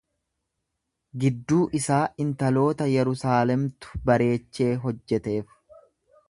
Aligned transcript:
gidduu 1.23 1.59
isaa 1.79 1.99
intaloota 2.25 2.87
Yerusaalemtu 2.93 4.01
bareechee 4.11 4.73
hojjeteef. 4.87 5.55